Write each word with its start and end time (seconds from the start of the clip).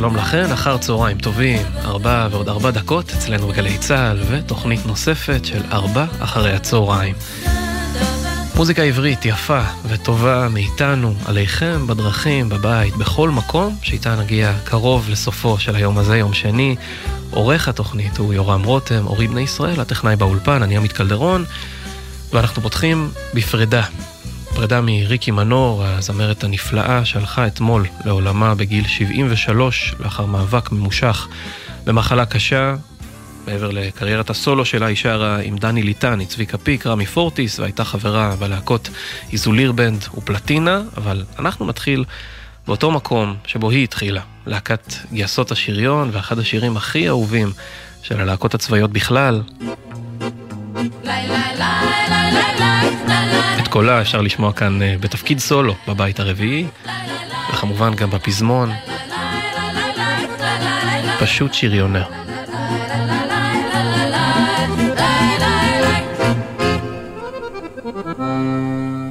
שלום 0.00 0.16
לכן, 0.16 0.52
אחר 0.52 0.78
צהריים 0.78 1.18
טובים, 1.18 1.66
ארבע 1.84 2.28
ועוד 2.30 2.48
ארבע 2.48 2.70
דקות 2.70 3.10
אצלנו 3.10 3.48
בגלי 3.48 3.78
צה"ל, 3.78 4.22
ותוכנית 4.30 4.86
נוספת 4.86 5.44
של 5.44 5.62
ארבע 5.72 6.06
אחרי 6.20 6.52
הצהריים. 6.52 7.14
מוזיקה 8.56 8.82
עברית 8.82 9.24
יפה 9.24 9.62
וטובה 9.88 10.48
מאיתנו, 10.48 11.14
עליכם, 11.26 11.86
בדרכים, 11.86 12.48
בבית, 12.48 12.96
בכל 12.96 13.30
מקום, 13.30 13.76
שאיתה 13.82 14.16
נגיע 14.16 14.52
קרוב 14.64 15.08
לסופו 15.10 15.58
של 15.58 15.76
היום 15.76 15.98
הזה, 15.98 16.16
יום 16.16 16.34
שני. 16.34 16.76
עורך 17.30 17.68
התוכנית 17.68 18.18
הוא 18.18 18.34
יורם 18.34 18.64
רותם, 18.64 19.06
אורי 19.06 19.28
בני 19.28 19.40
ישראל, 19.40 19.80
הטכנאי 19.80 20.16
באולפן, 20.16 20.62
אני 20.62 20.76
עמית 20.76 20.92
קלדרון, 20.92 21.44
ואנחנו 22.32 22.62
פותחים 22.62 23.10
בפרידה. 23.34 23.82
פרידה 24.60 24.80
מריקי 24.80 25.30
מנור, 25.30 25.84
הזמרת 25.84 26.44
הנפלאה 26.44 27.04
שהלכה 27.04 27.46
אתמול 27.46 27.86
לעולמה 28.04 28.54
בגיל 28.54 28.86
73 28.86 29.94
לאחר 30.00 30.26
מאבק 30.26 30.72
ממושך 30.72 31.28
במחלה 31.84 32.26
קשה. 32.26 32.74
מעבר 33.46 33.70
לקריירת 33.70 34.30
הסולו 34.30 34.64
שלה 34.64 34.86
היא 34.86 34.96
שרה 34.96 35.38
עם 35.42 35.58
דני 35.58 35.82
ליטני, 35.82 36.26
צביקה 36.26 36.58
פיק, 36.58 36.86
רמי 36.86 37.06
פורטיס, 37.06 37.58
והייתה 37.58 37.84
חברה 37.84 38.36
בלהקות 38.38 38.88
איזוליר 39.32 39.72
בנד 39.72 40.04
ופלטינה, 40.16 40.82
אבל 40.96 41.24
אנחנו 41.38 41.66
נתחיל 41.66 42.04
באותו 42.66 42.90
מקום 42.90 43.36
שבו 43.46 43.70
היא 43.70 43.84
התחילה, 43.84 44.22
להקת 44.46 44.94
גייסות 45.12 45.50
השריון, 45.50 46.10
ואחד 46.12 46.38
השירים 46.38 46.76
הכי 46.76 47.08
אהובים 47.08 47.52
של 48.02 48.20
הלהקות 48.20 48.54
הצבאיות 48.54 48.90
בכלל. 48.90 49.42
את 52.86 52.99
קולה 53.70 54.00
אפשר 54.00 54.20
לשמוע 54.20 54.52
כאן 54.52 54.82
אה, 54.82 54.94
בתפקיד 55.00 55.38
סולו 55.38 55.74
בבית 55.88 56.20
הרביעי, 56.20 56.66
וכמובן 57.52 57.94
גם 57.94 58.10
בפזמון. 58.10 58.70
פשוט 61.20 61.54
שריונר. 61.54 62.02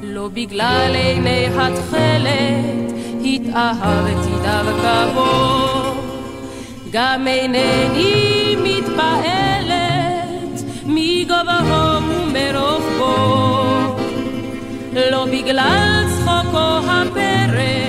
לא 0.02 0.28
בגלל 0.32 0.94
עיני 0.94 1.46
התכלת 1.46 2.92
התאהבתי 3.24 4.30
דווקא 4.42 5.06
בו, 5.14 5.94
גם 6.90 7.28
אינני 7.28 8.56
מתפעלת 8.62 10.62
מגובהו 10.86 12.02
ומרוחבו, 12.02 13.59
לא 14.92 15.24
בגלל 15.24 16.04
צחוקו 16.08 16.78
הפרא 16.86 17.80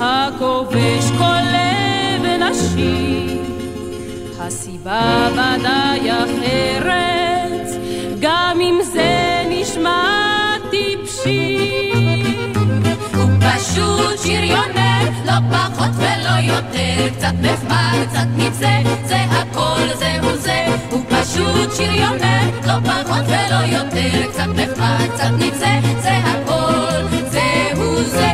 הכובש 0.00 1.10
כל 1.18 1.42
לב 1.52 2.26
נשי, 2.26 3.38
הסיבה 4.40 5.28
ודאי 5.32 6.10
אחרת, 6.12 7.68
גם 8.20 8.58
אם 8.60 8.78
זה 8.82 9.42
נשמע 9.48 10.56
טיפשי. 10.70 12.21
פשוט 13.42 14.18
שריונר, 14.22 15.08
לא 15.26 15.32
פחות 15.50 15.90
ולא 15.96 16.52
יותר, 16.54 17.08
קצת 17.16 17.32
נחמד, 17.40 18.06
קצת 18.08 18.26
נצא, 18.36 18.82
זה 19.04 19.16
הכל, 19.16 19.94
זהו 19.98 20.36
זה, 20.36 20.66
הוא 20.90 21.00
פשוט 21.08 21.76
שריונר, 21.76 22.50
לא 22.66 22.74
פחות 22.84 23.24
ולא 23.26 23.76
יותר, 23.78 24.30
קצת 24.30 24.48
נחמד, 24.54 25.08
קצת 25.14 25.30
נצא, 25.38 25.80
זה 26.02 26.16
הכל, 26.16 27.16
זהו 27.30 28.02
זה. 28.04 28.32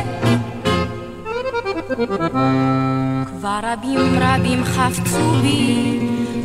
כבר 3.27 3.59
רבים 3.63 4.19
רבים 4.21 4.63
חפצו 4.63 5.31
בי, 5.41 5.99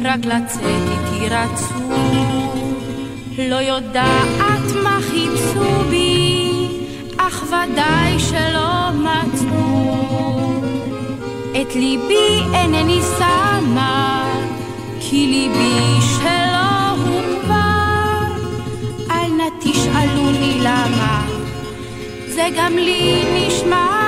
רק 0.05 0.25
לצאת 0.25 0.63
איתי 0.63 1.29
רצו, 1.29 1.95
לא 3.39 3.57
יודעת 3.57 4.77
מה 4.85 4.99
חיפשו 5.11 5.85
בי. 5.91 6.14
אך 7.29 7.43
ודאי 7.47 8.19
שלא 8.19 8.91
מצאו. 8.95 10.61
את 11.63 11.75
ליבי 11.75 12.41
אינני 12.55 13.01
שמה, 13.19 14.25
כי 15.01 15.27
ליבי 15.27 16.01
שלא 16.01 16.91
הוא 16.91 17.23
כבר. 17.43 18.21
אל 19.11 19.31
נא 19.31 19.49
תשאלוני 19.61 20.59
למה, 20.61 21.27
זה 22.29 22.49
גם 22.57 22.77
לי 22.77 23.23
נשמע 23.35 24.04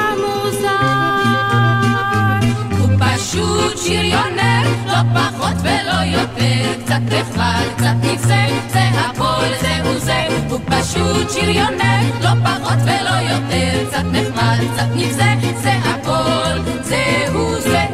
פשוט 3.27 3.79
שריונר, 3.79 4.63
לא 4.87 4.95
פחות 5.15 5.57
ולא 5.63 6.19
יותר, 6.19 6.83
קצת 6.85 7.01
נחמד, 7.11 7.63
קצת 7.77 7.95
נפסה, 8.03 8.47
זה 8.73 8.81
הכל, 8.81 9.47
זהו 9.61 9.99
זה, 9.99 10.27
הוא 10.51 10.61
פשוט 10.67 11.31
שריונר, 11.31 12.03
לא 12.21 12.31
פחות 12.45 12.79
ולא 12.85 13.11
יותר, 13.31 13.87
קצת 13.89 14.05
נחמד, 14.13 14.59
קצת 14.73 14.87
נפסה, 14.95 15.35
זה 15.63 15.73
הכל, 15.73 16.71
זהו 16.83 17.61
זה. 17.61 17.85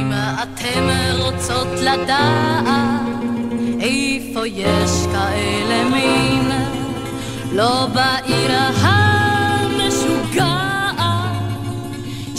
אם 0.00 0.12
אתם 0.42 0.88
רוצות 1.18 1.80
לדעת 1.82 3.02
איפה 3.80 4.46
יש 4.46 4.90
כאלה 5.12 5.84
מין, 5.90 6.50
לא 7.52 7.88
בעיר 7.94 8.52
המשוגעת, 8.52 9.05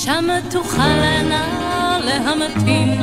שם 0.07 0.28
תוכלנה 0.50 2.00
להמתין, 2.06 3.01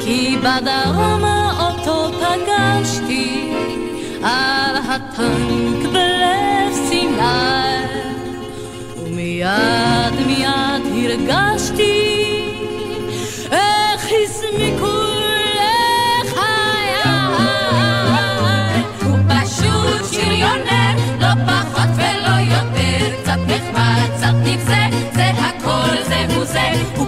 כי 0.00 0.36
בדרום 0.38 1.24
אותו 1.60 2.10
פגשתי 2.12 3.52
על 4.22 4.76
הטנק 4.76 5.75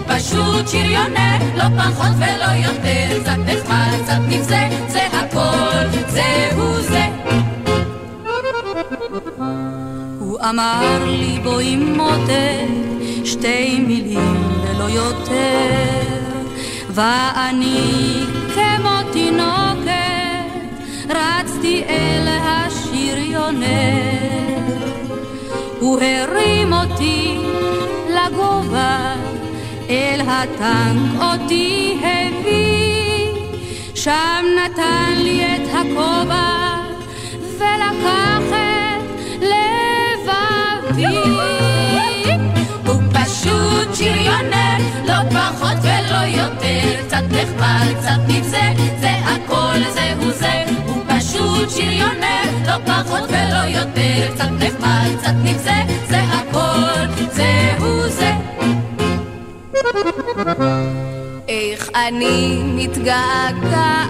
פשוט 0.08 0.68
שריונר, 0.68 1.38
לא 1.56 1.64
פחות 1.78 2.12
ולא 2.16 2.66
יותר, 2.66 3.20
קצת 3.20 3.38
נחמד, 3.46 4.02
קצת 4.04 4.18
נבזה, 4.28 4.68
זה 4.88 5.06
הכל, 5.12 5.98
זהו 6.08 6.80
זה. 6.80 7.04
הוא 10.18 10.38
אמר 10.50 11.04
לי 11.04 11.38
בואי 11.42 11.76
מותק 11.76 12.68
שתי 13.24 13.80
מילים 13.80 14.42
ולא 14.62 14.84
יותר. 14.84 16.08
ואני 16.90 18.24
כמו 18.54 19.12
תינוקת 19.12 19.88
רצתי 21.08 21.84
אל 21.88 22.28
השריונר 22.28 23.66
הוא 25.80 26.00
הרים 26.00 26.72
אותי 26.72 27.38
לגובה 28.08 29.27
אל 29.90 30.20
הטנק 30.20 31.22
אותי 31.22 32.00
הביא. 32.02 33.28
שם 33.94 34.44
נתן 34.56 35.12
לי 35.16 35.46
את 35.46 35.68
הכובע 35.68 36.76
ולקח 37.58 38.42
את 38.48 39.02
לבבי. 39.42 41.04
הוא 42.86 43.02
פשוט 43.12 43.94
שריונר, 43.94 44.78
לא 45.06 45.14
פחות 45.30 45.76
ולא 45.82 46.42
יותר, 46.42 47.02
קצת 47.06 47.22
נחמד, 47.30 47.94
קצת 48.00 48.20
נבזה, 48.28 48.72
זה 49.00 49.10
הכל, 49.10 49.78
זהו 49.94 50.30
זה. 50.32 50.64
הוא 50.86 51.02
פשוט 51.08 51.70
שריונר, 51.70 52.44
לא 52.66 52.76
פחות 52.86 53.28
ולא 53.28 53.78
יותר, 53.78 54.34
קצת 54.34 54.50
נחמד, 54.58 55.08
קצת 55.18 55.34
נבזה, 55.44 55.82
זה 56.08 56.20
הכל, 56.20 56.47
איך 61.48 61.90
אני 61.94 62.62
מתגעגעת 62.64 64.08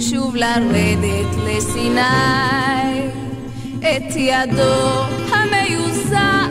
שוב 0.00 0.36
לרדת 0.36 1.36
לסיני, 1.46 3.08
את 3.80 4.16
ידו 4.16 5.02
המיוזעת 5.30 6.44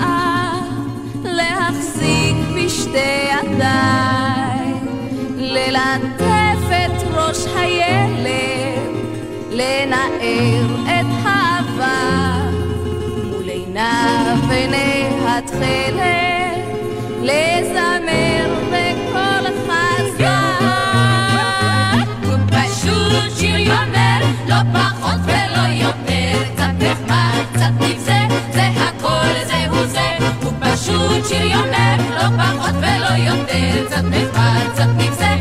להחזיק 1.24 2.36
בשתי 2.56 3.30
ידיים, 3.32 4.88
ללטף 5.38 6.64
את 6.70 7.04
ראש 7.14 7.46
הילד, 7.56 8.96
לנער 9.52 10.76
את 10.86 11.06
העבר 11.24 12.50
מול 13.24 13.50
עיניו 13.50 14.38
עיני 14.50 15.10
התכלת, 15.28 16.14
לזמר 17.22 18.63
לא 24.54 24.60
פחות 24.74 25.20
ולא 25.26 25.68
יותר, 25.68 26.44
קצת 26.54 26.70
נחמד, 26.80 27.44
קצת 27.54 27.72
נבזה, 27.80 28.20
זה 28.54 28.68
הכל 28.78 29.46
זהו 29.48 29.86
זה. 29.86 30.18
הוא 30.44 30.54
פשוט 30.60 31.26
שריונר, 31.30 31.98
לא 32.10 32.44
פחות 32.44 32.76
ולא 32.80 33.32
יותר, 33.32 33.86
קצת 33.88 34.04
נחמד, 34.04 34.62
קצת 34.74 34.88
נבזה, 34.98 35.36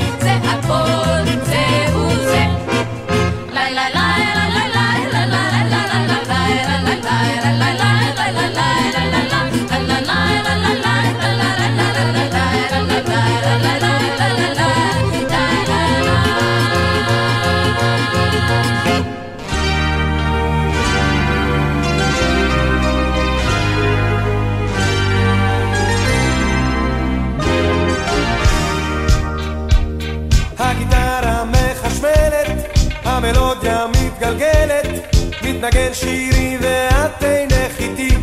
מתנגן 35.63 35.95
שירי 35.95 36.57
ואת 36.61 37.23
אינך 37.23 37.79
איתי. 37.79 38.17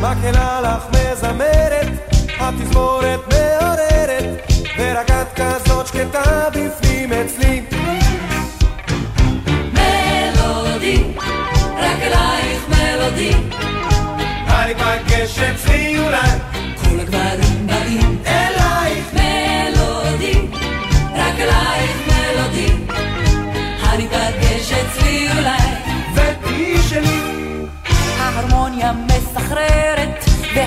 מקהלה 0.00 0.60
לך 0.60 0.86
מזמרת, 0.90 1.88
התזמורת 2.38 3.20
מעוררת, 3.28 4.24
ורק 4.78 5.10
את 5.10 5.40
כזאת 5.40 5.86
שקטה 5.86 6.48
בפנים 6.50 7.12
אצלי. 7.12 7.62
מלודי, 9.72 11.04
רק 11.76 11.98
אלייך 12.02 12.68
מלודי. 12.68 13.32
אני 14.48 14.74
פגש 14.74 15.38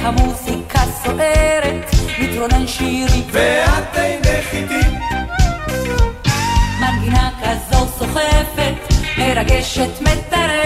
מסחררת, 0.02 0.18
והמוסיקה 0.18 0.80
סוערת, 1.04 1.86
מתרונן 2.20 2.68
שירי, 2.68 3.24
ואת 3.32 3.96
אינך 3.98 4.54
איתי. 4.54 4.88
מנגינה 6.80 7.30
כזו 7.42 7.86
סוחפת, 7.98 8.74
מרגשת, 9.18 10.02
מטרפת. 10.02 10.61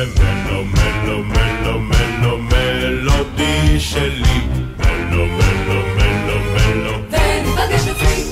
למלו, 0.00 0.64
מלו, 0.64 1.22
מלו, 1.24 1.80
מלו, 1.80 2.38
מלודי 2.38 3.80
שלי. 3.80 4.40
מלו, 4.78 5.26
מלו, 5.26 5.82
מלו, 5.96 6.40
מלו. 6.54 6.92
וניפגש 7.10 7.88
אצלי. 7.88 8.24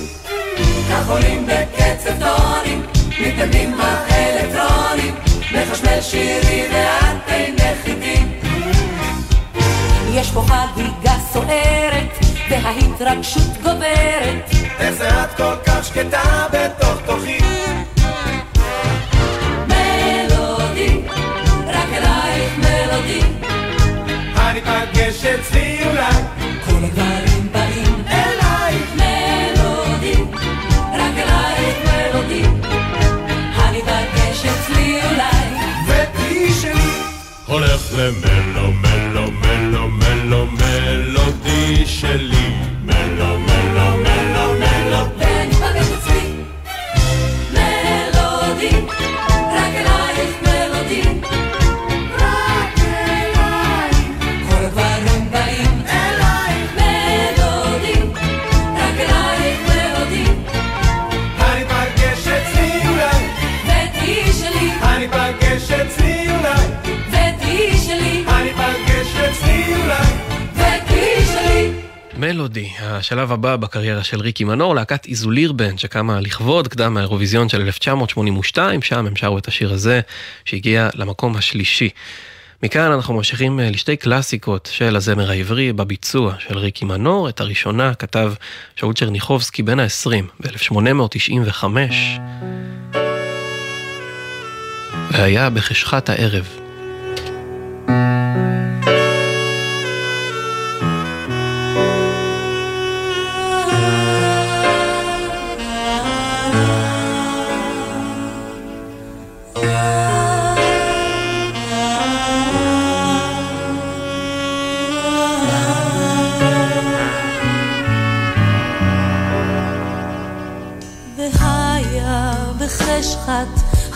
כך 0.91 1.09
עולים 1.11 1.47
בקצב 1.47 2.11
טונים, 2.19 2.83
מתקדמים 3.21 3.75
האלקטרונים, 3.81 5.15
מחשמל 5.53 6.01
שירי 6.01 6.69
ואת 6.73 7.29
אינך 7.29 7.87
איתי. 7.87 8.25
יש 10.15 10.31
פה 10.31 10.43
חגיגה 10.43 11.15
סוערת, 11.33 12.19
וההתרגשות 12.51 13.63
גוברת. 13.63 14.51
איך 14.79 14.91
זה 14.91 15.25
את 15.25 15.37
כל 15.37 15.55
כך 15.67 15.85
שקטה 15.85 16.47
בתוך 16.53 17.01
מלודי, 72.49 72.71
השלב 72.81 73.33
הבא 73.33 73.57
בקריירה 73.57 74.05
של 74.05 74.21
ריקי 74.21 74.45
מנור, 74.45 74.75
להקת 74.75 75.07
איזוליר 75.07 75.53
בן 75.53 75.79
שקמה 75.79 76.21
לכבוד 76.21 76.69
קדם 76.69 76.97
האירוויזיון 76.97 77.49
של 77.49 77.61
1982, 77.61 78.83
שם 78.83 79.07
הם 79.07 79.17
שרו 79.17 79.39
את 79.39 79.49
השיר 79.49 79.73
הזה 79.73 80.01
שהגיע 80.45 80.89
למקום 80.95 81.37
השלישי. 81.37 81.89
מכאן 82.63 82.93
אנחנו 82.93 83.15
ממשיכים 83.15 83.61
אה, 83.61 83.71
לשתי 83.71 83.97
קלאסיקות 83.97 84.69
של 84.73 84.97
הזמר 84.97 85.31
העברי 85.31 85.73
בביצוע 85.73 86.35
של 86.39 86.59
ריקי 86.59 86.85
מנור. 86.85 87.29
את 87.29 87.41
הראשונה 87.41 87.95
כתב 87.95 88.33
שאול 88.77 88.95
צ'רניחובסקי 88.95 89.63
בן 89.63 89.81
ה-20 89.81 90.11
ב-1895, 90.41 91.65
והיה 95.11 95.51
בחשכת 95.51 96.09
הערב. 96.09 96.59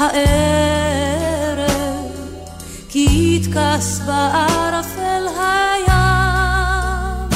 הערב, 0.03 1.67
כי 2.89 3.39
יתכס 3.41 4.01
בערפל 4.07 5.27
הים, 5.39 7.29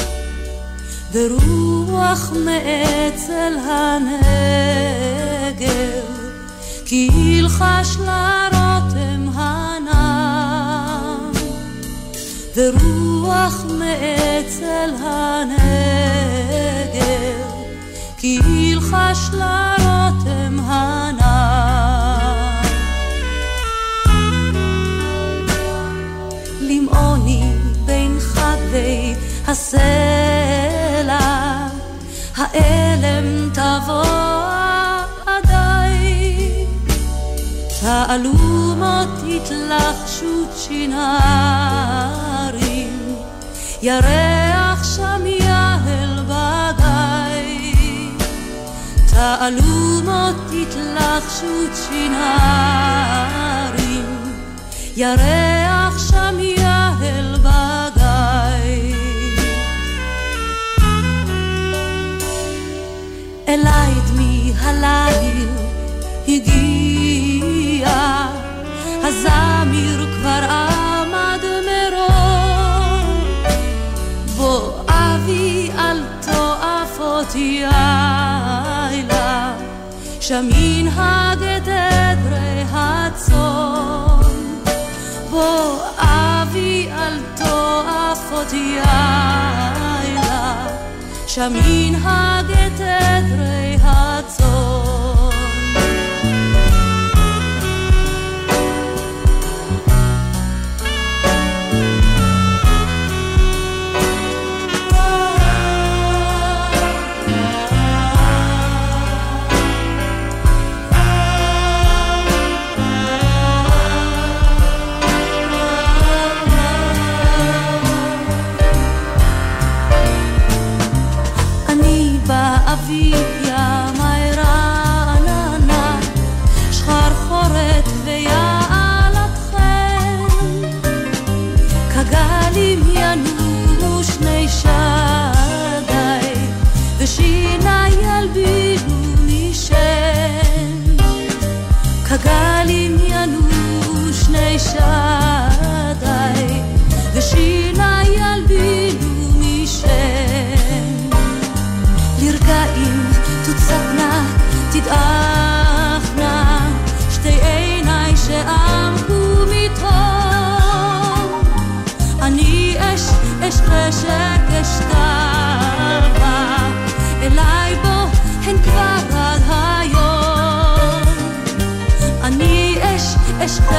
ורוח 1.13 2.31
מאצל 2.45 3.53
הנגב, 3.65 4.47
כי 6.85 7.09
ילחש 7.13 7.97
לרותם 7.97 9.29
הנם, 9.33 11.31
ורוח 12.55 13.65
מאצל 13.79 14.91
הנגב, 14.99 15.57
כי 18.17 18.39
ילחש 18.45 19.29
לרותם 19.33 20.59
הנם. 20.59 21.06
עדיי, 35.25 36.65
תעלומות 37.81 39.09
התלחשות 39.27 40.57
שינרים, 40.57 41.87
ירח 43.81 44.95
שם 44.95 45.25
יהל 45.25 46.23
בגיא. 46.27 48.11
תעלומות 49.09 50.35
התלחשות 50.61 51.71
שינרים, 51.89 53.25
ירח 54.95 55.97
שם 56.09 56.39
יהל 56.39 57.37
בגיא. 57.37 57.76
אליי 63.47 63.93
דמי 64.07 64.53
הליל 64.59 65.47
הגיע, 66.27 67.89
הזמיר 69.03 70.07
כבר 70.15 70.43
עמד 70.49 71.43
מרום, 71.65 73.23
בוא 74.37 74.71
אבי 74.89 75.69
על 75.77 76.03
תועפות 76.21 77.35
יאילה, 77.35 77.63
שם 80.19 80.47
ינהג 80.55 81.43
את 81.43 81.67
עדרי 81.67 82.63
הצאן. 82.71 84.17
בוא 85.29 85.77
אבי 85.97 86.89
על 86.97 87.19
תועפות 87.37 88.53
יאילה, 88.53 89.26
שם 91.37 91.53
ינהג 91.55 92.51
את 92.51 92.81
עדרי 92.81 93.66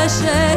היום. 0.09 0.48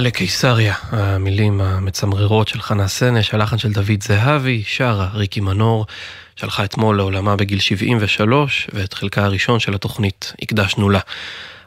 לקיסריה, 0.00 0.74
המילים 0.90 1.60
המצמררות 1.60 2.48
של 2.48 2.60
חנה 2.60 2.88
סנש, 2.88 3.34
הלחן 3.34 3.58
של 3.58 3.72
דוד 3.72 4.02
זהבי, 4.02 4.62
שרה 4.66 5.08
ריקי 5.14 5.40
מנור, 5.40 5.86
שהלכה 6.36 6.64
אתמול 6.64 6.96
לעולמה 6.96 7.36
בגיל 7.36 7.60
73, 7.60 8.68
ואת 8.72 8.94
חלקה 8.94 9.24
הראשון 9.24 9.60
של 9.60 9.74
התוכנית 9.74 10.32
הקדשנו 10.42 10.90
לה. 10.90 11.00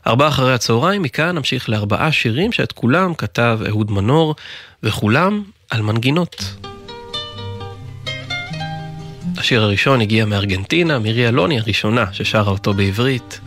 ארבעה 0.07 0.27
אחרי 0.27 0.53
הצהריים, 0.53 1.01
מכאן 1.01 1.35
נמשיך 1.35 1.69
לארבעה 1.69 2.11
שירים 2.11 2.51
שאת 2.51 2.71
כולם 2.71 3.13
כתב 3.13 3.59
אהוד 3.67 3.91
מנור, 3.91 4.35
וכולם 4.83 5.43
על 5.69 5.81
מנגינות. 5.81 6.43
השיר 9.37 9.63
הראשון 9.63 10.01
הגיע 10.01 10.25
מארגנטינה, 10.25 10.99
מירי 10.99 11.27
אלוני 11.27 11.59
הראשונה 11.59 12.05
ששרה 12.11 12.51
אותו 12.51 12.73
בעברית. 12.73 13.39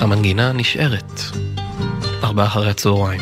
המנגינה 0.00 0.52
נשארת. 0.52 1.43
ארבעה 2.24 2.46
אחרי 2.46 2.70
הצהריים. 2.70 3.20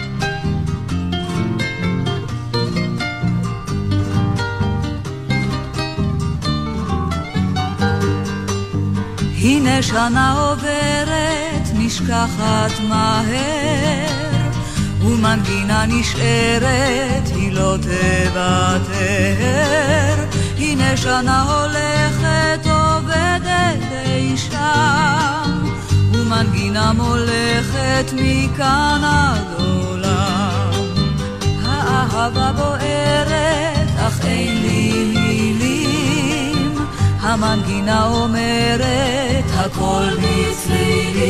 הנה 9.38 9.82
שנה 9.82 10.32
עוברת, 10.32 11.68
נשכחת 11.74 12.72
מהר, 12.88 14.50
ומנגינה 15.04 15.86
נשארת, 15.86 17.28
היא 17.34 17.52
לא 17.52 17.76
תוותר. 17.82 19.02
הנה 20.58 20.96
שנה 20.96 21.42
הולכת, 21.42 22.66
עובדת 22.66 23.82
אי 24.06 24.36
שם, 26.42 26.48
ומנגינה 26.48 26.92
מולכת 26.92 28.12
מכאן 28.12 29.00
עד 29.04 29.46
עולם. 29.58 30.70
האהבה 31.64 32.52
בוערת, 32.52 33.88
אך 33.98 34.24
אין 34.24 34.62
לי 34.62 35.12
מילים, 35.14 36.86
המנגינה 37.20 38.06
אומרת 38.06 39.44
הכל 39.54 40.08
בצלילים. 40.16 41.22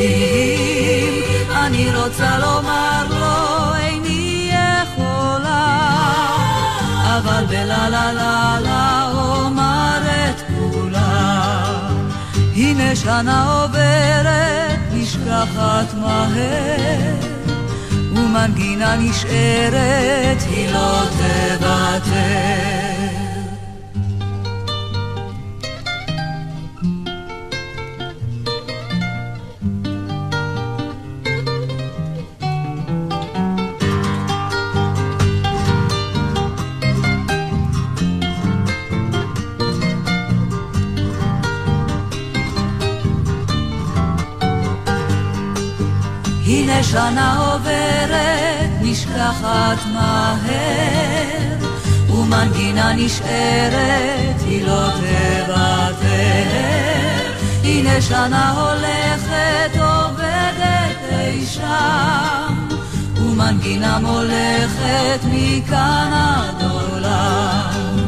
אני 1.55 1.95
רוצה 1.95 2.37
לומר 2.37 3.05
לו, 3.09 3.75
איני 3.75 4.51
יכולה, 4.83 5.79
אבל 7.17 7.45
בלה 7.45 7.89
לה 7.89 8.11
לה 8.13 8.59
לה 8.61 9.11
אומר 9.13 10.01
את 10.05 10.41
כולה. 10.47 11.33
הנה 12.55 12.95
שנה 12.95 13.61
עוברת, 13.63 14.82
נשכחת 15.23 15.93
מהר, 15.93 17.15
ומנגינה 18.15 18.95
נשארת, 18.95 20.41
היא 20.49 20.69
לא 20.69 21.03
תוותר. 21.09 22.82
שנה 46.93 47.37
עוברת, 47.39 48.69
נשכחת 48.81 49.77
מהר, 49.93 51.69
ומנגינה 52.09 52.93
נשארת, 52.93 54.41
היא 54.45 54.67
לא 54.67 54.89
תוותר. 54.89 56.03
הנה 57.63 58.01
שנה 58.01 58.51
הולכת, 58.51 59.79
עובדת 59.79 60.97
אי 61.11 61.45
שם, 61.45 62.67
ומנגינה 63.17 63.99
מולכת 63.99 65.19
מכאן 65.31 66.11
עד 66.13 66.71
עולם. 66.71 68.05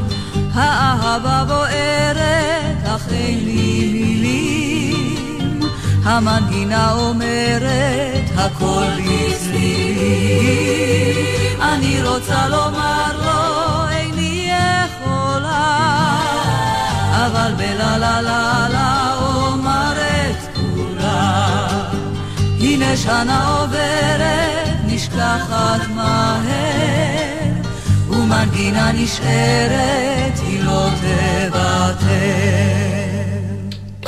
האהבה 0.53 1.43
בוערת, 1.47 2.85
אך 2.85 3.01
אין 3.11 3.45
לי 3.45 4.04
המנגינה 6.05 6.91
אומרת, 6.91 8.23
הכל 8.37 8.85
בצלילים. 9.01 9.95
אני 11.61 12.03
רוצה 12.03 12.47
לומר 12.47 13.11
לו, 13.25 13.89
איני 13.89 14.49
יכולה, 14.51 16.19
אבל 17.11 17.53
בלה 17.57 17.97
לה 17.97 18.21
לה 18.21 18.67
לה 18.69 19.15
אומר 19.19 19.93
את 19.97 20.55
כולה. 20.55 21.67
הנה 22.59 22.97
שנה 22.97 23.47
עוברת, 23.47 24.77
נשכחת 24.85 25.87
מהר, 25.95 27.51
ומנגינה 28.09 28.91
נשארת, 28.91 30.39
היא 30.47 30.63
לא 30.63 30.89
תוותר. 31.51 33.04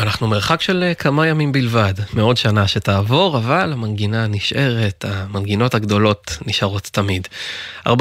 אנחנו 0.07 0.27
מרחק 0.27 0.61
של 0.61 0.83
אה, 0.83 0.93
כמה 0.93 1.27
ימים 1.27 1.51
בלבד, 1.51 1.93
מעוד 2.13 2.37
שנה 2.37 2.67
שתעבור, 2.67 3.37
אבל 3.37 3.73
המנגינה 3.73 4.27
נשארת, 4.27 5.05
המנגינות 5.07 5.73
הגדולות 5.75 6.37
נשארות 6.45 6.83
תמיד. 6.83 7.27
4.22 7.87 7.91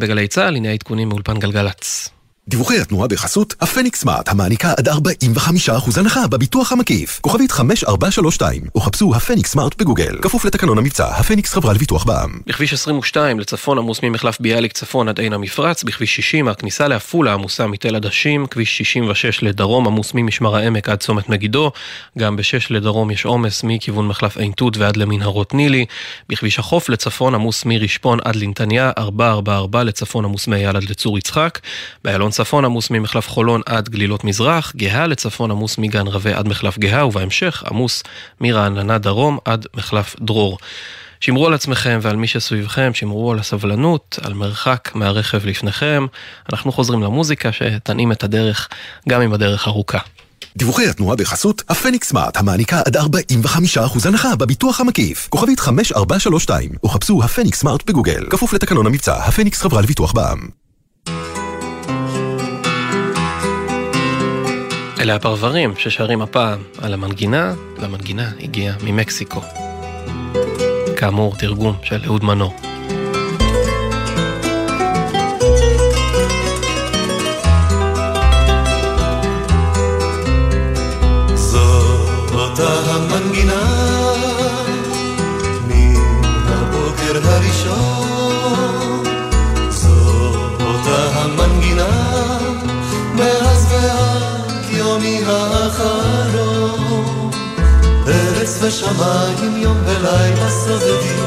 בגלי 0.00 0.28
צה"ל, 0.28 0.56
הנה 0.56 0.68
העדכונים 0.68 1.08
מאולפן 1.08 1.38
גלגלצ. 1.38 2.10
דיווחי 2.48 2.80
התנועה 2.80 3.08
בחסות 3.08 3.54
הפניקס 3.60 4.00
סמארט, 4.00 4.28
המעניקה 4.28 4.72
עד 4.78 4.88
45% 4.88 4.92
הנחה 5.96 6.26
בביטוח 6.26 6.72
המקיף. 6.72 7.20
כוכבית 7.20 7.52
5432, 7.52 8.62
או 8.74 8.80
חפשו 8.80 9.14
הפניקס 9.14 9.52
סמארט 9.52 9.74
בגוגל. 9.78 10.18
כפוף 10.22 10.44
לתקנון 10.44 10.78
המבצע, 10.78 11.06
הפניקס 11.06 11.52
חברה 11.52 11.72
לביטוח 11.72 12.04
בע"מ. 12.04 12.40
בכביש 12.46 12.72
22 12.72 13.40
לצפון 13.40 13.78
עמוס 13.78 14.00
ממחלף 14.02 14.40
ביאליק 14.40 14.72
צפון 14.72 15.08
עד 15.08 15.20
עין 15.20 15.32
המפרץ, 15.32 15.82
בכביש 15.82 16.16
60 16.16 16.48
הכניסה 16.48 16.88
לעפולה 16.88 17.32
עמוסה 17.32 17.66
מתל 17.66 17.96
עדשים, 17.96 18.46
כביש 18.46 18.78
66 18.78 19.42
לדרום 19.42 19.86
עמוס 19.86 20.12
ממשמר 20.14 20.56
העמק 20.56 20.88
עד 20.88 20.98
צומת 20.98 21.28
מגידו, 21.28 21.72
גם 22.18 22.36
ב-6 22.36 22.66
לדרום 22.70 23.10
יש 23.10 23.24
עומס 23.24 23.64
מכיוון 23.64 24.08
מחלף 24.08 24.36
עין 24.36 24.52
תות 24.52 24.76
ועד 24.76 24.96
למנהרות 24.96 25.54
נילי, 25.54 25.86
בכביש 26.28 26.58
החוף 26.58 26.88
לצפון 26.88 27.34
עמוס 27.34 27.64
מרשפון 27.64 28.18
עד 28.24 28.36
לנתניה, 28.36 28.90
444 28.98 29.82
לצפון 29.82 30.24
עמוס 30.24 30.48
מאייל 30.48 30.76
עד 30.76 30.84
לצור 30.84 31.18
יצחק, 31.18 31.58
באיילון 32.04 32.33
צפון 32.34 32.64
עמוס 32.64 32.90
ממחלף 32.90 33.28
חולון 33.28 33.60
עד 33.66 33.88
גלילות 33.88 34.24
מזרח, 34.24 34.72
גאה 34.76 35.06
לצפון 35.06 35.50
עמוס 35.50 35.78
מגן 35.78 36.06
רבה 36.06 36.38
עד 36.38 36.48
מחלף 36.48 36.78
גאה, 36.78 37.06
ובהמשך 37.06 37.62
עמוס 37.70 38.02
מרעננה 38.40 38.98
דרום 38.98 39.38
עד 39.44 39.66
מחלף 39.76 40.16
דרור. 40.20 40.58
שמרו 41.20 41.46
על 41.46 41.54
עצמכם 41.54 41.98
ועל 42.02 42.16
מי 42.16 42.26
שסביבכם, 42.26 42.90
שמרו 42.94 43.32
על 43.32 43.38
הסבלנות, 43.38 44.18
על 44.22 44.34
מרחק 44.34 44.90
מהרכב 44.94 45.46
לפניכם. 45.46 46.06
אנחנו 46.52 46.72
חוזרים 46.72 47.02
למוזיקה 47.02 47.52
שתנעים 47.52 48.12
את 48.12 48.24
הדרך, 48.24 48.68
גם 49.08 49.22
אם 49.22 49.32
הדרך 49.32 49.68
ארוכה. 49.68 49.98
דיווחי 50.56 50.88
התנועה 50.88 51.16
בחסות 51.16 51.62
הפניקס 51.68 52.08
סמארט, 52.08 52.36
המעניקה 52.36 52.80
עד 52.86 52.96
45% 52.96 53.00
הנחה 54.08 54.36
בביטוח 54.36 54.80
המקיף. 54.80 55.28
כוכבית 55.30 55.60
5432, 55.60 56.70
או 56.82 56.88
חפשו 56.88 57.24
הפניקס 57.24 57.60
סמארט 57.60 57.86
בגוגל. 57.86 58.26
כפוף 58.30 58.52
לתקנון 58.52 58.86
המבצע, 58.86 59.16
הפניקס 59.16 59.62
חברה 59.62 59.82
לביטוח 59.82 60.12
בע"מ. 60.12 60.64
אלה 65.04 65.14
הפרברים 65.14 65.74
ששרים 65.76 66.22
הפעם 66.22 66.58
על 66.82 66.94
המנגינה, 66.94 67.54
והמנגינה 67.78 68.30
הגיעה 68.40 68.76
ממקסיקו. 68.84 69.40
כאמור, 70.96 71.36
תרגום 71.36 71.76
של 71.82 72.00
אהוד 72.06 72.24
מנור. 72.24 72.73
ושמיים 98.66 99.56
יום 99.56 99.76
ולילה 99.84 100.50
סובבים 100.50 101.24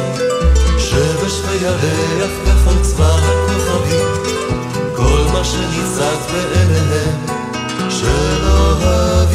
שמש 0.78 1.41
וירח 1.47 2.32
וכל 2.43 2.82
צבא 2.82 3.15
הכוכבים. 3.15 4.08
כל 4.95 5.21
מה 5.34 5.43
שניצת 5.43 6.32
בעיניהם 6.32 7.26
של 7.89 8.47
אוהבים 8.47 9.27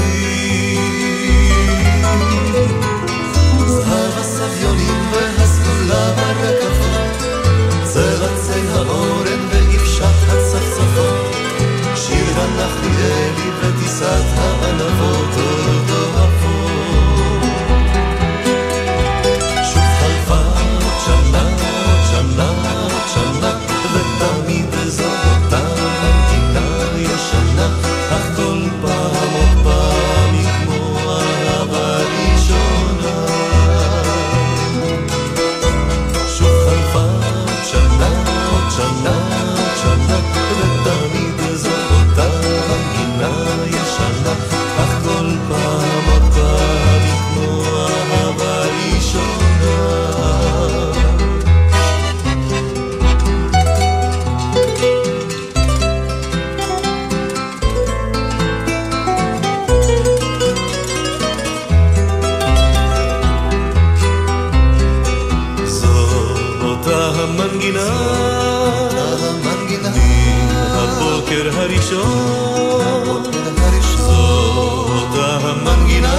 הראשון, 73.58 74.86
זאת 74.88 75.14
המנגינה, 75.14 76.18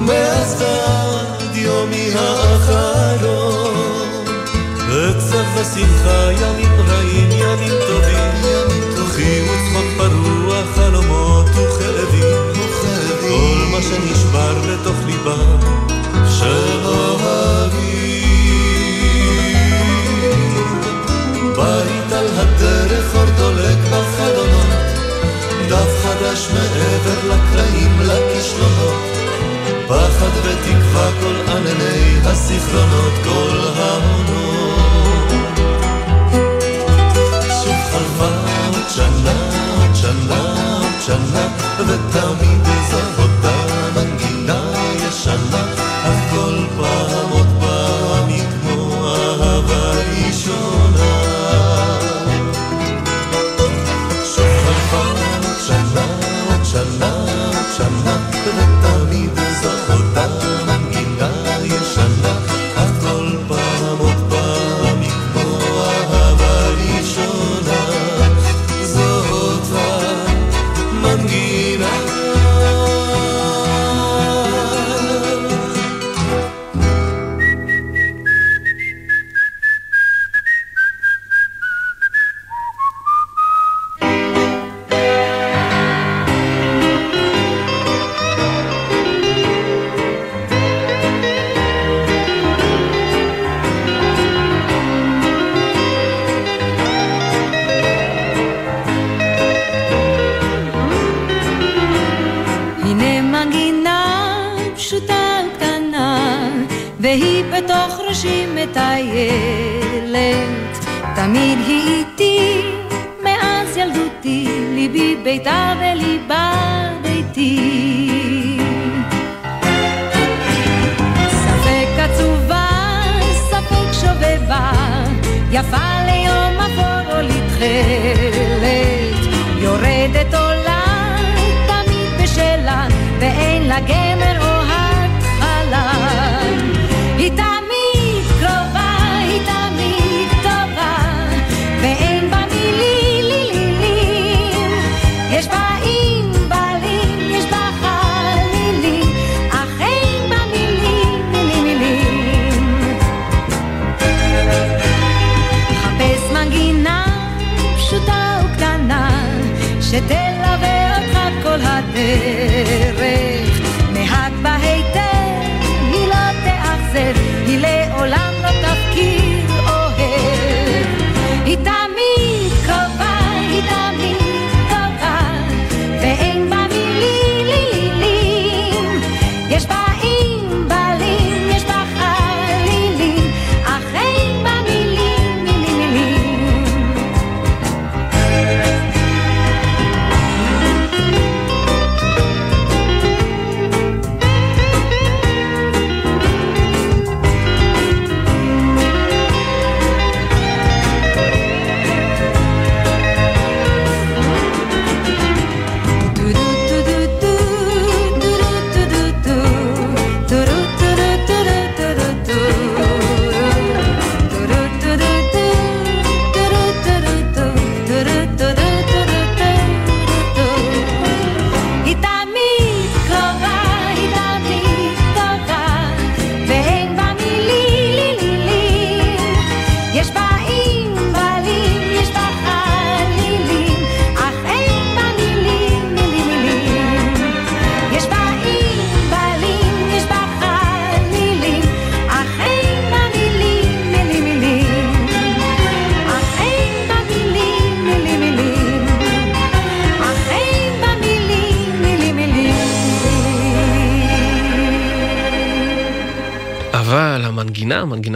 מאז 0.00 0.62
ועד 0.62 1.56
יומי 1.56 2.10
האחרון, 2.14 4.08
בצף 4.88 5.46
השמחה 5.56 6.32
ימים 6.32 6.71
לבנות 32.72 33.12
כל 33.24 33.51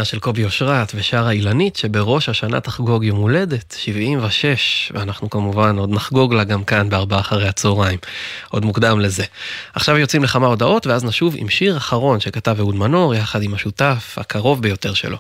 של 0.07 0.19
קובי 0.19 0.45
אושרת 0.45 0.93
ושרה 0.95 1.31
אילנית, 1.31 1.77
שבראש 1.77 2.29
השנה 2.29 2.61
תחגוג 2.61 3.05
יום 3.05 3.19
הולדת, 3.19 3.77
76, 3.79 4.93
ואנחנו 4.95 5.31
כמובן 5.31 5.79
עוד 5.79 5.91
נחגוג 5.91 6.35
לה 6.35 6.45
גם 6.45 6.65
כאן 6.65 6.89
בארבעה 6.89 7.21
אחרי 7.21 7.49
הצהריים. 7.49 7.99
עוד 8.49 8.65
מוקדם 8.65 9.01
לזה. 9.01 9.25
עכשיו 9.75 9.97
יוצאים 9.97 10.25
לכמה 10.25 10.47
הודעות, 10.47 10.87
ואז 10.87 11.05
נשוב 11.05 11.35
עם 11.39 11.49
שיר 11.49 11.77
אחרון 11.77 12.21
שכתב 12.21 12.57
אהוד 12.59 12.75
מנור, 12.75 13.15
יחד 13.15 13.43
עם 13.43 13.55
השותף 13.55 14.15
הקרוב 14.21 14.63
ביותר 14.63 14.95
שלו. 14.95 15.19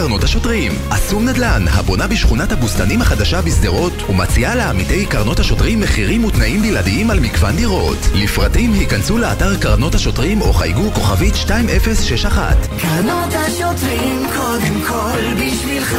קרנות 0.00 0.24
השוטרים. 0.24 0.72
אסום 0.90 1.28
נדל"ן, 1.28 1.64
הבונה 1.68 2.06
בשכונת 2.06 2.52
הבוסתנים 2.52 3.00
החדשה 3.00 3.42
בשדרות, 3.42 3.92
ומציעה 4.08 4.54
לעמיתי 4.54 5.06
קרנות 5.06 5.40
השוטרים 5.40 5.80
מחירים 5.80 6.24
ותנאים 6.24 6.62
בלעדיים 6.62 7.10
על 7.10 7.20
מגוון 7.20 7.56
דירות. 7.56 7.98
לפרטים 8.14 8.72
היכנסו 8.72 9.18
לאתר 9.18 9.56
קרנות 9.56 9.94
השוטרים 9.94 10.40
או 10.40 10.52
חייגו 10.52 10.90
כוכבית 10.94 11.34
2061. 11.34 12.56
קרנות 12.82 13.34
השוטרים 13.34 14.26
קודם 14.36 14.80
כל 14.88 15.34
בשבילך 15.34 15.96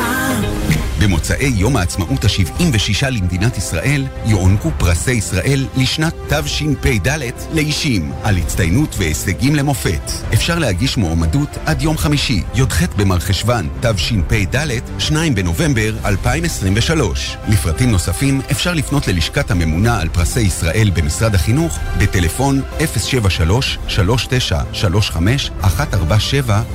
במוצאי 1.01 1.53
יום 1.55 1.77
העצמאות 1.77 2.25
ה-76 2.25 3.09
למדינת 3.09 3.57
ישראל 3.57 4.07
יוענקו 4.25 4.71
פרסי 4.77 5.11
ישראל 5.11 5.67
לשנת 5.77 6.13
תשפ"ד 6.29 7.09
לאישים 7.53 8.11
על 8.23 8.37
הצטיינות 8.37 8.95
והישגים 8.97 9.55
למופת. 9.55 10.11
אפשר 10.33 10.59
להגיש 10.59 10.97
מועמדות 10.97 11.49
עד 11.65 11.81
יום 11.81 11.97
חמישי, 11.97 12.43
י"ח 12.55 12.83
במרחשוון 12.97 13.69
תשפ"ד, 13.81 14.65
2 14.99 15.35
בנובמבר 15.35 15.93
2023. 16.05 17.37
לפרטים 17.47 17.91
נוספים 17.91 18.41
אפשר 18.51 18.73
לפנות 18.73 19.07
ללשכת 19.07 19.51
הממונה 19.51 20.01
על 20.01 20.09
פרסי 20.09 20.41
ישראל 20.41 20.91
במשרד 20.93 21.35
החינוך 21.35 21.79
בטלפון 21.97 22.61
073-3935-147 22.79 22.83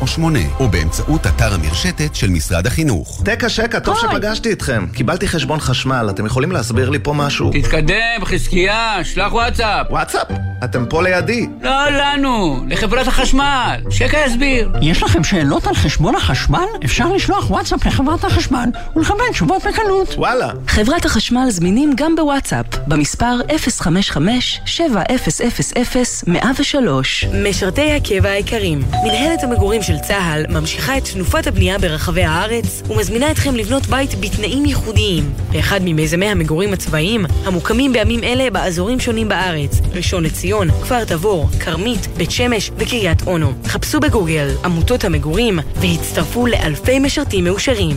או 0.00 0.06
8 0.06 0.38
או 0.60 0.68
באמצעות 0.68 1.26
אתר 1.26 1.54
המרשתת 1.54 2.14
של 2.14 2.30
משרד 2.30 2.66
החינוך. 2.66 3.22
תקה 3.24 3.48
שקה, 3.48 3.80
טוב 3.80 3.96
שפגשתי 4.16 4.52
אתכם. 4.52 4.86
קיבלתי 4.92 5.28
חשבון 5.28 5.60
חשמל, 5.60 6.06
אתם 6.10 6.26
יכולים 6.26 6.52
להסביר 6.52 6.90
לי 6.90 6.98
פה 6.98 7.12
משהו? 7.12 7.50
תתקדם, 7.52 8.24
חזקיה, 8.24 8.98
שלח 9.04 9.32
וואטסאפ. 9.32 9.86
וואטסאפ? 9.90 10.26
אתם 10.64 10.86
פה 10.86 11.02
לידי. 11.02 11.46
לא 11.62 11.90
לנו, 11.90 12.64
לחברת 12.68 13.08
החשמל. 13.08 13.80
שקה 13.90 14.18
יסביר. 14.26 14.72
יש 14.82 15.02
לכם 15.02 15.24
שאלות 15.24 15.66
על 15.66 15.74
חשבון 15.74 16.14
החשמל? 16.14 16.64
אפשר 16.84 17.12
לשלוח 17.12 17.50
וואטסאפ 17.50 17.86
לחברת 17.86 18.24
החשמל 18.24 18.68
ולקבל 18.96 19.24
תשובות 19.30 19.62
בקלות. 19.66 20.14
וואלה. 20.16 20.50
חברת 20.66 21.04
החשמל 21.04 21.46
זמינים 21.48 21.92
גם 21.96 22.16
בוואטסאפ, 22.16 22.66
במספר 22.86 23.40
055-7000-103. 23.48 23.48
משרתי 27.48 27.92
הקבע 27.92 28.28
היקרים, 28.28 28.82
מנהלת 29.04 29.42
המגורים 29.42 29.82
של 29.82 29.98
צה"ל 29.98 30.44
ממשיכה 30.48 30.98
את 30.98 31.08
תנופת 31.12 31.46
הבנייה 31.46 31.78
ברחבי 31.78 32.24
הארץ 32.24 32.82
ומזמינה 32.90 33.30
אתכם 33.30 33.56
לבנות 33.56 33.86
בית 33.86 34.05
בתנאים 34.14 34.64
ייחודיים 34.64 35.32
באחד 35.52 35.80
ממיזמי 35.84 36.26
המגורים 36.26 36.72
הצבאיים 36.72 37.26
המוקמים 37.44 37.92
בימים 37.92 38.24
אלה 38.24 38.50
באזורים 38.50 39.00
שונים 39.00 39.28
בארץ 39.28 39.80
ראשון 39.92 40.24
לציון, 40.24 40.70
כפר 40.70 41.04
תבור, 41.04 41.48
כרמית, 41.60 42.06
בית 42.16 42.30
שמש 42.30 42.70
וקריית 42.76 43.26
אונו. 43.26 43.52
חפשו 43.64 44.00
בגוגל 44.00 44.48
עמותות 44.64 45.04
המגורים 45.04 45.58
והצטרפו 45.76 46.46
לאלפי 46.46 46.98
משרתים 46.98 47.44
מאושרים. 47.44 47.96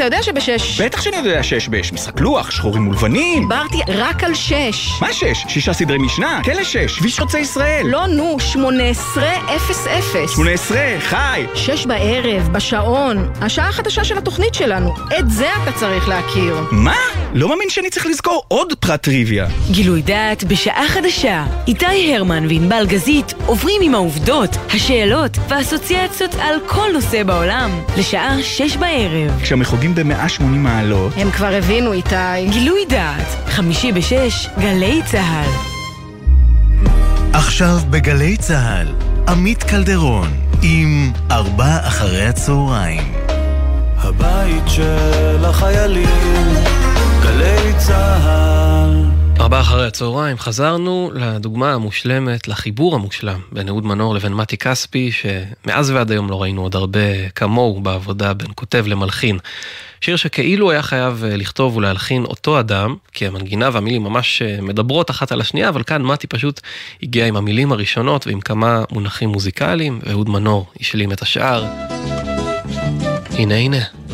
אתה 0.00 0.06
יודע 0.06 0.22
שבשש... 0.22 0.80
בטח 0.80 1.00
שאני 1.00 1.16
יודע 1.16 1.42
שיש 1.42 1.68
בש. 1.68 1.92
משחק 1.92 2.20
לוח, 2.20 2.50
שחורים 2.50 2.88
ולבנים. 2.88 3.42
דיברתי 3.42 3.78
רק 3.88 4.24
על 4.24 4.34
שש. 4.34 4.90
מה 5.00 5.12
שש? 5.12 5.44
שישה 5.48 5.72
סדרי 5.72 5.98
משנה? 5.98 6.40
כלא 6.44 6.64
שש, 6.64 6.98
כביש 6.98 7.20
חוצה 7.20 7.38
ישראל. 7.38 7.86
לא, 7.86 8.06
נו, 8.06 8.36
שמונה 8.40 8.84
עשרה 8.84 9.56
אפס 9.56 9.86
אפס. 9.86 10.34
שמונה 10.34 10.50
עשרה, 10.50 10.96
חי. 11.00 11.44
שש 11.54 11.86
בערב, 11.86 12.48
בשעון. 12.52 13.30
השעה 13.40 13.68
החדשה 13.68 14.04
של 14.04 14.18
התוכנית 14.18 14.54
שלנו. 14.54 14.94
את 15.18 15.30
זה 15.30 15.48
אתה 15.62 15.72
צריך 15.72 16.08
להכיר. 16.08 16.56
מה? 16.70 16.96
לא 17.34 17.48
מאמין 17.48 17.70
שאני 17.70 17.90
צריך 17.90 18.06
לזכור 18.06 18.42
עוד 18.48 18.72
פרט 18.80 19.02
טריוויה. 19.02 19.46
גילוי 19.70 20.02
דעת 20.02 20.44
בשעה 20.44 20.88
חדשה. 20.88 21.44
איתי 21.68 22.14
הרמן 22.14 22.46
וענבל 22.46 22.86
גזית 22.86 23.34
עוברים 23.46 23.82
עם 23.82 23.94
העובדות, 23.94 24.50
השאלות 24.74 25.38
והאסוציאציות 25.48 26.34
על 26.34 26.54
כל 26.66 26.88
נושא 26.92 27.22
בעולם. 27.22 27.70
לשעה 27.98 28.42
שש 28.42 28.76
בערב. 28.76 29.40
כשהמחוגים 29.42 29.89
ב-180 29.94 30.42
מעלות. 30.42 31.12
הם 31.16 31.30
כבר 31.30 31.54
הבינו, 31.58 31.92
איתי. 31.92 32.46
גילוי 32.50 32.80
דעת, 32.88 33.26
חמישי 33.46 33.92
בשש, 33.92 34.48
גלי 34.58 35.00
צה"ל. 35.06 35.50
עכשיו 37.32 37.78
בגלי 37.90 38.36
צה"ל, 38.36 38.88
עמית 39.28 39.62
קלדרון, 39.62 40.28
עם 40.62 41.12
ארבע 41.30 41.78
אחרי 41.86 42.26
הצהריים. 42.26 43.12
הבית 43.98 44.64
של 44.66 45.44
החיילים, 45.44 46.54
גלי 47.22 47.72
צה"ל. 47.78 48.59
ארבעה 49.40 49.60
אחרי 49.60 49.86
הצהריים 49.86 50.38
חזרנו 50.38 51.10
לדוגמה 51.14 51.72
המושלמת, 51.72 52.48
לחיבור 52.48 52.94
המושלם 52.94 53.40
בין 53.52 53.68
אהוד 53.68 53.86
מנור 53.86 54.14
לבין 54.14 54.34
מתי 54.34 54.56
כספי, 54.56 55.10
שמאז 55.12 55.90
ועד 55.90 56.10
היום 56.10 56.30
לא 56.30 56.42
ראינו 56.42 56.62
עוד 56.62 56.76
הרבה 56.76 57.28
כמוהו 57.28 57.80
בעבודה 57.80 58.34
בין 58.34 58.46
כותב 58.54 58.84
למלחין. 58.88 59.38
שיר 60.00 60.16
שכאילו 60.16 60.70
היה 60.70 60.82
חייב 60.82 61.24
לכתוב 61.26 61.76
ולהלחין 61.76 62.24
אותו 62.24 62.60
אדם, 62.60 62.96
כי 63.12 63.26
המנגינה 63.26 63.70
והמילים 63.72 64.02
ממש 64.02 64.42
מדברות 64.62 65.10
אחת 65.10 65.32
על 65.32 65.40
השנייה, 65.40 65.68
אבל 65.68 65.82
כאן 65.82 66.02
מתי 66.02 66.26
פשוט 66.26 66.60
הגיע 67.02 67.26
עם 67.26 67.36
המילים 67.36 67.72
הראשונות 67.72 68.26
ועם 68.26 68.40
כמה 68.40 68.84
מונחים 68.92 69.28
מוזיקליים, 69.28 70.00
ואהוד 70.02 70.28
מנור 70.28 70.66
השלים 70.80 71.12
את 71.12 71.22
השאר. 71.22 71.64
הנה 73.30 73.54
הנה. 73.54 74.09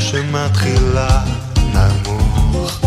שמתחילה 0.00 1.24
נמוך. 1.58 2.80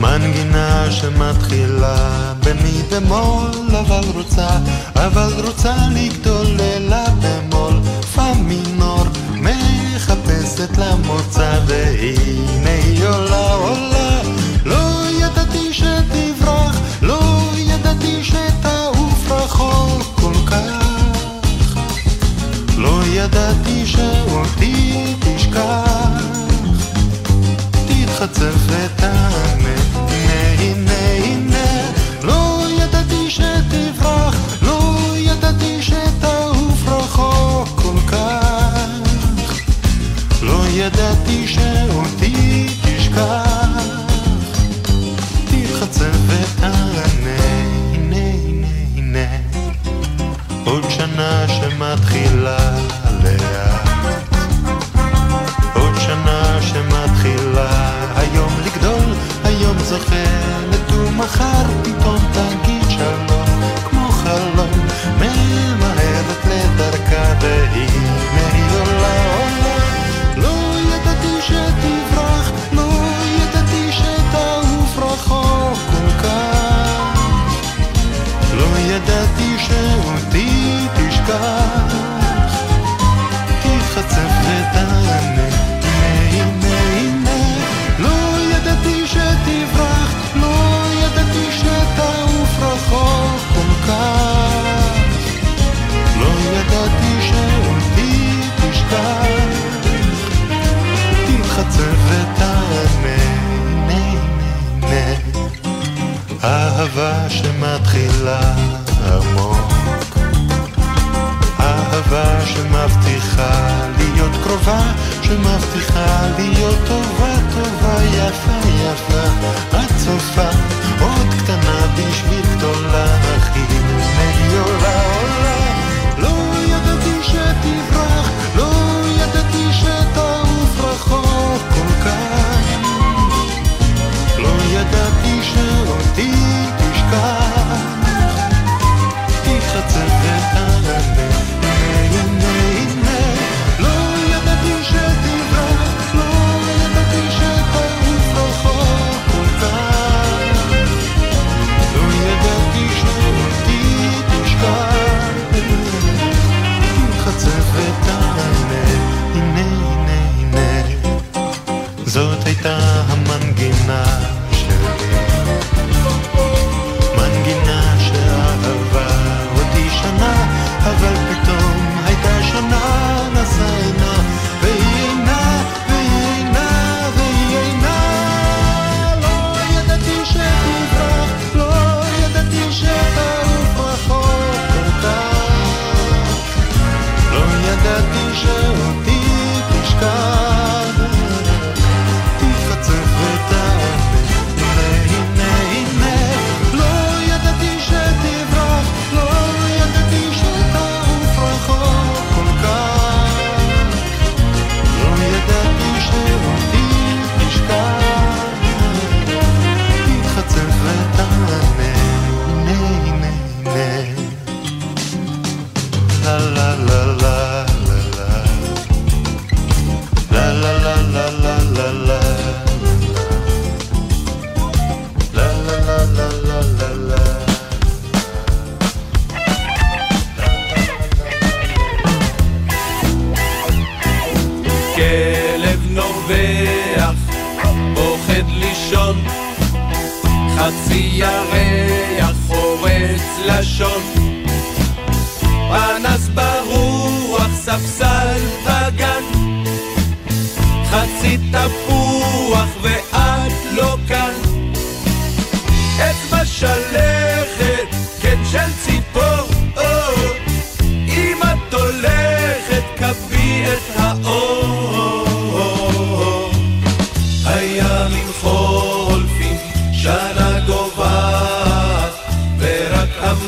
מנגינה 0.00 0.86
שמתחילה 0.90 2.32
במי 2.40 2.82
במול 2.90 3.76
אבל 3.80 4.04
רוצה 4.14 4.48
אבל 4.94 5.32
רוצה 5.44 5.74
לגדול 5.94 6.46
לה 6.80 7.04
במול 7.22 7.80
פה 8.14 8.32
מינור 8.34 9.04
מחפשת 9.34 10.78
לה 10.78 10.96
מוצא 10.96 11.60
והנה 11.66 12.70
היא 12.84 13.04
עולה 13.08 13.52
עולה. 13.52 14.22
לא 14.64 15.06
ידעתי 15.10 15.72
שתברח 15.72 16.80
לא 17.02 17.50
ידעתי 17.56 18.24
שתעוף 18.24 19.30
רחוק 19.32 20.20
כל 20.20 20.34
כך 20.46 20.85
ידעתי 23.16 23.86
שאותי 23.86 25.14
תשכח 25.20 26.22
תתחצף 27.86 28.54
ותענה 28.66 29.74
הנה 30.58 30.92
הנה. 31.24 31.90
לא 32.22 32.66
ידעתי 32.78 33.30
שתברח 33.30 34.34
לא 34.62 34.96
ידעתי 35.16 35.82
שתעוף 35.82 36.88
רחוק 36.88 37.68
כל 37.82 38.00
כך. 38.06 38.88
לא 40.42 40.66
ידעתי 40.68 41.35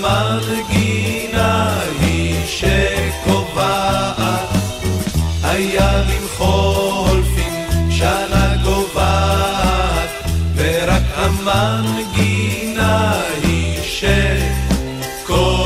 המנגינה 0.05 1.81
היא 2.01 2.47
שקובעת, 2.47 4.19
היה 5.43 6.03
למחולפים 6.03 7.53
שנה 7.91 8.57
גובעת, 8.65 10.11
ורק 10.57 11.03
המנגינה 11.17 12.43
היא 13.43 13.83
שקובעת. 15.25 15.59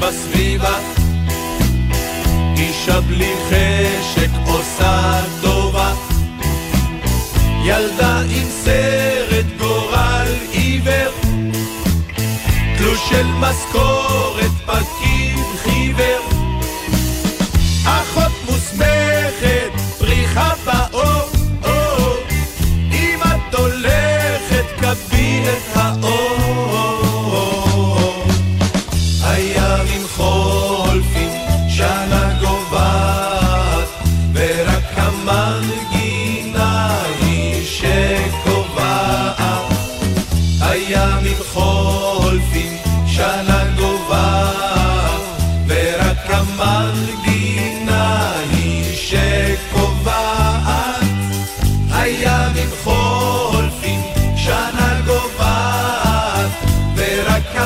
בסביבה, 0.00 0.78
אישה 2.56 3.00
בלי 3.00 3.34
חלק 3.48 3.67
Mascore 13.48 14.47
הימים 52.28 52.70
חולפים, 52.84 54.00
שנה 54.36 55.00
גוועת, 55.06 56.50
ורק 56.96 57.56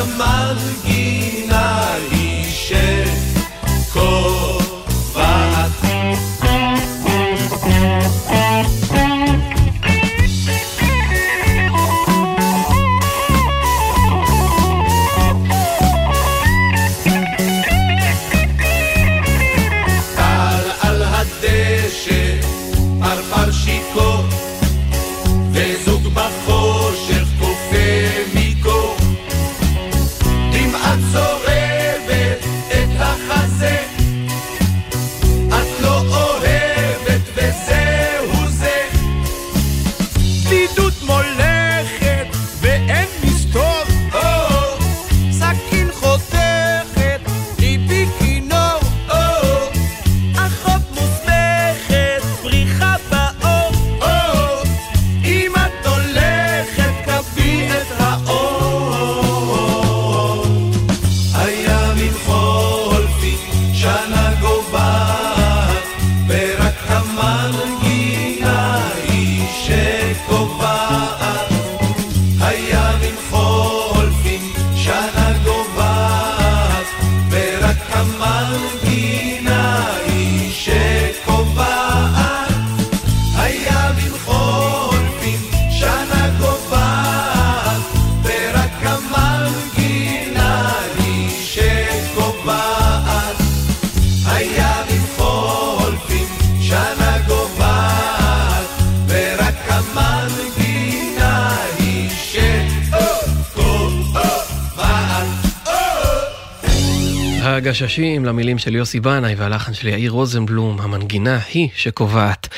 הגששים 107.73 108.25
למילים 108.25 108.59
של 108.59 108.75
יוסי 108.75 109.01
בנאי 109.01 109.35
והלחן 109.35 109.75
של 109.75 109.89
יאיר 109.89 110.11
רוזנבלום, 110.11 110.81
המנגינה 110.81 111.39
היא 111.53 111.69
שקובעת. 111.77 112.49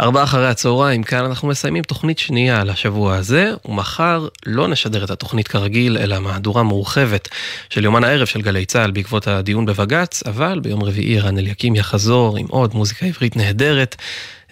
ארבעה 0.00 0.24
אחרי 0.24 0.48
הצהריים, 0.48 1.02
כאן 1.02 1.24
אנחנו 1.24 1.48
מסיימים 1.48 1.82
תוכנית 1.82 2.18
שנייה 2.18 2.64
לשבוע 2.64 3.16
הזה, 3.16 3.52
ומחר 3.64 4.28
לא 4.46 4.68
נשדר 4.68 5.04
את 5.04 5.10
התוכנית 5.10 5.48
כרגיל, 5.48 5.98
אלא 5.98 6.18
מהדורה 6.18 6.62
מורחבת 6.62 7.28
של 7.70 7.84
יומן 7.84 8.04
הערב 8.04 8.26
של 8.26 8.40
גלי 8.40 8.64
צה"ל 8.64 8.90
בעקבות 8.90 9.28
הדיון 9.28 9.66
בבג"ץ, 9.66 10.22
אבל 10.26 10.60
ביום 10.60 10.82
רביעי 10.82 11.20
רן 11.20 11.38
אליקים 11.38 11.76
יחזור 11.76 12.36
עם 12.36 12.46
עוד 12.48 12.74
מוזיקה 12.74 13.06
עברית 13.06 13.36
נהדרת, 13.36 13.96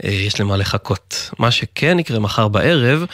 אה, 0.05 0.11
יש 0.11 0.41
למה 0.41 0.57
לחכות. 0.57 1.31
מה 1.39 1.51
שכן 1.51 1.99
יקרה 1.99 2.19
מחר 2.19 2.49
בערב, 2.49 3.05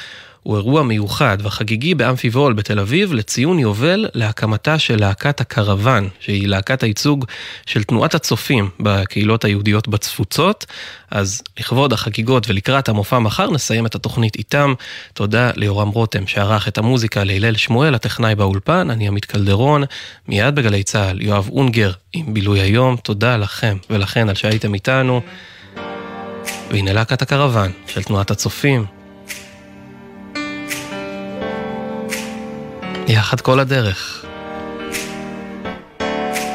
הוא 0.43 0.57
אירוע 0.57 0.82
מיוחד 0.82 1.39
וחגיגי 1.41 1.95
באמפי 1.95 2.28
וול 2.28 2.53
בתל 2.53 2.78
אביב 2.78 3.12
לציון 3.12 3.59
יובל 3.59 4.07
להקמתה 4.14 4.78
של 4.78 5.01
להקת 5.01 5.41
הקרוון, 5.41 6.09
שהיא 6.20 6.49
להקת 6.49 6.82
הייצוג 6.82 7.24
של 7.66 7.84
תנועת 7.84 8.14
הצופים 8.14 8.70
בקהילות 8.80 9.45
היהודיות 9.45 9.89
בתפוצות. 9.89 10.66
אז 11.11 11.43
לכבוד 11.59 11.93
החגיגות 11.93 12.51
ולקראת 12.51 12.89
המופע 12.89 13.18
מחר 13.18 13.51
נסיים 13.51 13.86
את 13.86 13.95
התוכנית 13.95 14.36
איתם. 14.36 14.74
תודה 15.14 15.51
ליורם 15.57 15.89
רותם 15.89 16.26
שערך 16.26 16.68
את 16.68 16.78
המוזיקה 16.78 17.24
להלל 17.24 17.57
שמואל, 17.57 17.95
הטכנאי 17.95 18.34
באולפן, 18.34 18.91
אני 18.91 19.09
עמית 19.09 19.24
קלדרון, 19.24 19.82
מיד 20.28 20.55
בגלי 20.55 20.82
צה"ל, 20.82 21.22
יואב 21.22 21.49
אונגר 21.53 21.93
עם 22.12 22.34
בילוי 22.34 22.61
היום. 22.61 22.97
תודה 22.97 23.36
לכם 23.36 23.76
ולכן 23.91 24.28
על 24.28 24.34
שהייתם 24.34 24.74
איתנו. 24.74 25.20
והנה 26.70 26.93
להקת 26.93 27.22
הקרוון 27.22 27.72
של 27.86 28.03
תנועת 28.03 28.30
הצופים. 28.30 28.97
יחד 33.09 33.41
כל 33.41 33.61
הדרך. 33.61 34.25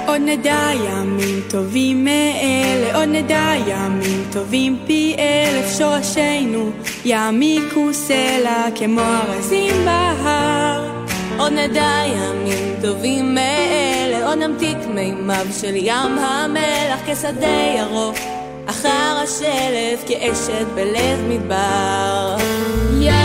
עוד 0.07 0.21
נדע 0.25 0.69
ימים 0.73 1.41
טובים 1.49 2.05
מאלה, 2.05 2.95
עוד 2.95 3.09
נדע 3.09 3.53
ימים 3.67 4.23
טובים 4.31 4.79
פי 4.87 5.15
אלף 5.19 5.77
שורשינו 5.77 6.71
יעמיקו 7.05 7.93
סלע 7.93 8.65
כמו 8.75 9.01
ארזים 9.01 9.85
בהר. 9.85 10.91
עוד 11.37 11.53
נדע 11.53 12.03
ימים 12.07 12.75
טובים 12.81 13.35
מאלה, 13.35 14.27
עוד 14.27 14.37
נמתיק 14.37 14.77
מימיו 14.93 15.45
של 15.61 15.75
ים 15.75 16.17
המלח 16.17 16.99
כשדה 17.05 17.75
ירוק, 17.77 18.15
אחר 18.65 19.19
השלף 19.23 20.03
כאשת 20.07 20.67
בלב 20.75 21.19
מדבר. 21.29 22.37
יחד 23.01 23.22